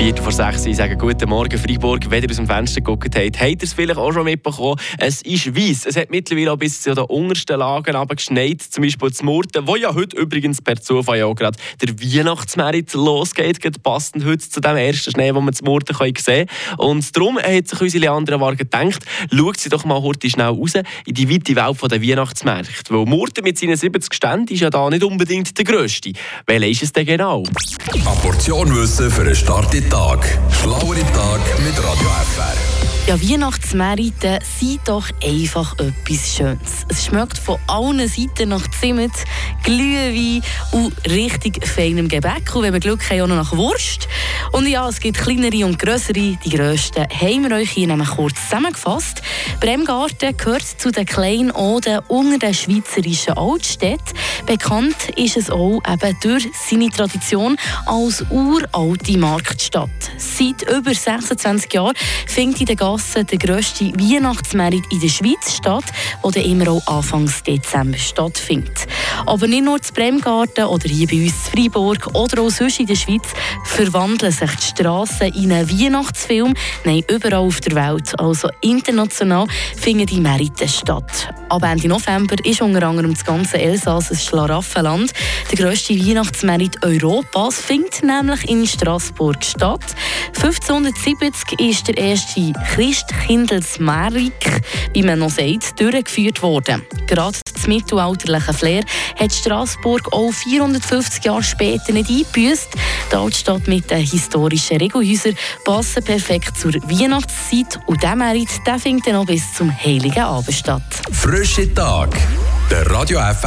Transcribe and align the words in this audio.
Viertel 0.00 0.22
vor 0.22 0.32
sechs, 0.32 0.64
ich 0.64 0.78
sage 0.78 0.96
guten 0.96 1.28
Morgen 1.28 1.58
Freiburg, 1.58 2.10
wenn 2.10 2.22
ihr 2.22 2.30
aus 2.30 2.36
dem 2.36 2.46
Fenster 2.46 2.80
geguckt 2.80 3.14
habt, 3.14 3.38
habt 3.38 3.50
ihr 3.50 3.62
es 3.62 3.74
vielleicht 3.74 3.98
auch 3.98 4.10
schon 4.12 4.24
mitbekommen, 4.24 4.80
es 4.96 5.20
ist 5.20 5.54
weiss. 5.54 5.84
Es 5.84 5.94
hat 5.94 6.08
mittlerweile 6.08 6.52
auch 6.52 6.56
bis 6.56 6.80
zu 6.80 6.94
den 6.94 7.04
untersten 7.04 7.58
Lagen 7.58 8.08
geschneit, 8.08 8.62
zum 8.62 8.82
Beispiel 8.82 9.12
zu 9.12 9.26
Murten, 9.26 9.66
wo 9.66 9.76
ja 9.76 9.94
heute 9.94 10.16
übrigens 10.16 10.62
per 10.62 10.80
Zufall 10.80 11.18
ja 11.18 11.26
auch 11.26 11.34
gerade 11.34 11.58
der 11.82 12.00
Weihnachtsmerit 12.00 12.94
losgeht, 12.94 13.60
gerade 13.60 13.78
passend 13.78 14.24
heute 14.24 14.38
zu 14.38 14.62
dem 14.62 14.74
ersten 14.74 15.10
Schnee, 15.10 15.32
den 15.32 15.44
wir 15.44 15.52
zu 15.52 15.64
Murten 15.64 15.94
sehen 15.94 16.14
können. 16.14 16.46
Und 16.78 17.14
darum 17.14 17.38
hat 17.38 17.68
sich 17.68 17.78
unsere 17.78 18.00
Leandra 18.00 18.40
Warge 18.40 18.64
gedacht, 18.64 19.04
schaut 19.30 19.60
sie 19.60 19.68
doch 19.68 19.84
mal 19.84 20.00
heute 20.00 20.30
schnell 20.30 20.46
raus 20.46 20.76
in 21.04 21.12
die 21.12 21.28
weite 21.28 21.54
Welt 21.56 21.92
der 21.92 22.02
Weihnachtsmärkte. 22.02 22.94
Weil 22.94 23.04
Murten 23.04 23.44
mit 23.44 23.58
seinen 23.58 23.76
70 23.76 24.14
Ständen 24.14 24.54
ist 24.54 24.60
ja 24.60 24.70
da 24.70 24.88
nicht 24.88 25.04
unbedingt 25.04 25.58
der 25.58 25.64
grösste. 25.66 26.12
Welcher 26.46 26.68
ist 26.68 26.84
es 26.84 26.92
denn 26.94 27.04
genau? 27.04 27.42
Eine 27.92 28.02
Portion 28.22 28.74
Wissen 28.74 29.10
für 29.10 29.20
einen 29.20 29.34
Start 29.34 29.74
in 29.74 29.89
Tag. 29.90 30.38
Schlauere 30.52 31.00
Tag 31.12 31.40
mit 31.64 31.76
Radio 31.82 31.84
FR. 31.84 31.89
Ja, 33.10 33.20
Weihnachtsmärkte 33.20 34.38
sind 34.60 34.82
doch 34.84 35.08
einfach 35.20 35.72
etwas 35.80 36.32
Schönes. 36.32 36.86
Es 36.88 37.06
schmeckt 37.06 37.38
von 37.38 37.58
allen 37.66 38.06
Seiten 38.06 38.50
nach 38.50 38.64
Zimt, 38.70 39.10
Glühwein 39.64 40.40
und 40.70 40.92
richtig 41.10 41.66
feinem 41.66 42.06
Gebäck. 42.06 42.54
Und 42.54 42.62
wenn 42.62 42.72
wir 42.72 42.78
Glück 42.78 43.10
haben, 43.10 43.22
auch 43.22 43.26
noch 43.26 43.34
nach 43.34 43.56
Wurst. 43.56 44.06
Und 44.52 44.68
ja, 44.68 44.88
es 44.88 45.00
gibt 45.00 45.18
kleinere 45.18 45.66
und 45.66 45.80
grössere. 45.80 46.38
Die 46.44 46.50
grössten 46.50 47.04
haben 47.08 47.48
wir 47.48 47.56
euch 47.56 47.72
hier 47.72 47.88
nämlich 47.88 48.10
kurz 48.10 48.36
zusammengefasst. 48.44 49.22
Bremgarten 49.58 50.36
gehört 50.36 50.62
zu 50.62 50.92
den 50.92 51.04
kleinen 51.04 51.50
Oden 51.50 51.98
unter 52.06 52.38
den 52.38 52.54
schweizerischen 52.54 53.32
Altstädten. 53.32 54.16
Bekannt 54.46 55.10
ist 55.16 55.36
es 55.36 55.50
auch 55.50 55.80
eben 55.84 56.16
durch 56.22 56.48
seine 56.68 56.90
Tradition 56.90 57.56
als 57.86 58.24
uralte 58.30 59.18
Marktstadt. 59.18 59.90
Seit 60.16 60.62
über 60.70 60.94
26 60.94 61.74
Jahren 61.74 61.96
findet 62.28 62.60
in 62.60 62.66
der 62.66 62.76
Gasse 62.76 62.99
der 63.14 63.38
grösste 63.38 63.86
Weihnachtsmarkt 63.86 64.92
in 64.92 65.00
der 65.00 65.08
Schweiz 65.08 65.56
statt, 65.56 65.84
der 66.34 66.44
immer 66.44 66.70
auch 66.70 66.86
Anfang 66.86 67.30
Dezember 67.46 67.98
stattfindet. 67.98 68.86
Aber 69.26 69.46
nicht 69.46 69.64
nur 69.64 69.80
zu 69.80 69.92
Bremgarten 69.92 70.64
oder 70.64 70.88
hier 70.88 71.06
bei 71.06 71.22
uns 71.22 71.48
in 71.52 71.70
Freiburg 71.70 72.14
oder 72.14 72.42
auch 72.42 72.50
sonst 72.50 72.80
in 72.80 72.86
der 72.86 72.96
Schweiz 72.96 73.28
verwandeln 73.64 74.32
sich 74.32 74.50
die 74.50 74.66
Strassen 74.66 75.32
in 75.34 75.52
einen 75.52 75.70
Weihnachtsfilm. 75.70 76.54
Nein, 76.84 77.04
überall 77.08 77.34
auf 77.34 77.60
der 77.60 77.74
Welt, 77.74 78.18
also 78.18 78.48
international, 78.60 79.46
finden 79.76 80.06
die 80.06 80.20
Märkte 80.20 80.68
statt. 80.68 81.34
Ab 81.48 81.64
Ende 81.64 81.88
November 81.88 82.36
ist 82.44 82.62
unter 82.62 82.86
anderem 82.86 83.12
das 83.12 83.24
ganze 83.24 83.58
Elsass 83.58 84.10
ein 84.10 84.16
Schlaraffenland. 84.16 85.12
Der 85.50 85.58
grösste 85.58 85.98
Weihnachtsmarkt 85.98 86.84
Europas 86.84 87.60
findet 87.60 88.02
nämlich 88.02 88.48
in 88.48 88.66
Straßburg 88.66 89.44
statt. 89.44 89.84
1570 90.36 91.60
ist 91.60 91.88
der 91.88 91.98
erste 91.98 92.52
Christkindlesmarkt, 92.74 94.62
wie 94.94 95.02
man 95.02 95.18
noch 95.18 95.30
sagt, 95.30 95.80
durchgeführt 95.80 96.40
worden. 96.42 96.82
Gerade 97.06 97.38
das 97.52 97.66
mittelalterliche 97.66 98.52
Flair 98.52 98.84
hat 99.18 99.32
Straßburg 99.32 100.12
auch 100.12 100.32
450 100.32 101.24
Jahre 101.24 101.42
später 101.42 101.92
nicht 101.92 102.10
eingebüßt. 102.10 102.68
Die 103.10 103.16
Altstadt 103.16 103.66
mit 103.68 103.90
den 103.90 104.04
historischen 104.04 104.78
Regelhäusern 104.78 105.36
passen 105.64 106.04
perfekt 106.04 106.56
zur 106.58 106.74
Weihnachtszeit 106.74 107.80
und 107.86 108.02
der 108.02 108.16
Merit 108.16 108.48
der 108.66 108.78
findet 108.78 109.06
dann 109.06 109.14
noch 109.14 109.26
bis 109.26 109.52
zum 109.54 109.70
Heiligen 109.72 110.22
Abend 110.22 110.54
statt. 110.54 110.82
Frische 111.12 111.72
Tag, 111.74 112.16
der 112.70 112.90
Radio 112.90 113.18
FR 113.18 113.34